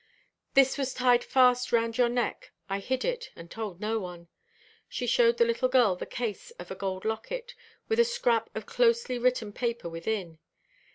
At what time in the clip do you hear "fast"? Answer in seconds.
1.23-1.71